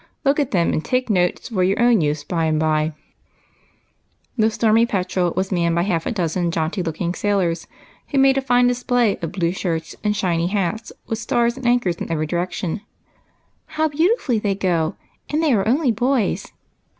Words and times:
Look 0.25 0.39
at 0.39 0.49
them, 0.49 0.73
and 0.73 0.83
take 0.83 1.11
notes 1.11 1.49
for 1.49 1.61
your 1.61 1.79
own 1.79 2.01
use 2.01 2.23
by 2.23 2.45
and 2.45 2.59
by." 2.59 2.65
4* 2.65 2.73
F 2.73 2.85
82 2.85 2.87
EIGHT 2.87 4.35
COUSINS. 4.35 4.39
The" 4.47 4.51
Stormy 4.55 4.85
Petrel" 4.87 5.33
was 5.37 5.51
manned 5.51 5.75
by 5.75 5.83
half 5.83 6.07
a 6.07 6.11
dozen 6.11 6.49
jaunty 6.49 6.81
looking 6.81 7.13
sailors, 7.13 7.67
who 8.07 8.17
made 8.17 8.35
a 8.35 8.41
fine 8.41 8.65
display 8.65 9.17
of 9.17 9.31
blue 9.31 9.51
shirts 9.51 9.95
and 10.03 10.15
shiny 10.15 10.47
hats, 10.47 10.91
with 11.05 11.19
stars 11.19 11.55
and 11.55 11.67
anchors 11.67 11.97
in 11.97 12.11
every 12.11 12.25
direction." 12.25 12.81
How 13.77 13.89
beautifully 13.89 14.39
they 14.39 14.55
go, 14.55 14.95
and 15.29 15.43
they 15.43 15.53
are 15.53 15.67
only 15.67 15.91
boys. 15.91 16.47